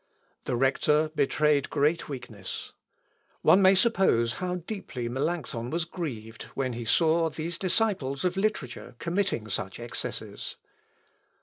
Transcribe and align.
The 0.45 0.55
Rector 0.55 1.09
betrayed 1.13 1.69
great 1.69 2.09
weakness. 2.09 2.73
One 3.43 3.61
may 3.61 3.75
suppose 3.75 4.33
how 4.47 4.55
deeply 4.55 5.07
Melancthon 5.07 5.69
was 5.69 5.85
grieved 5.85 6.45
when 6.55 6.73
he 6.73 6.85
saw 6.85 7.29
these 7.29 7.59
disciples 7.59 8.25
of 8.25 8.35
literature 8.35 8.95
committing 8.97 9.47
such 9.47 9.79
excesses. 9.79 10.57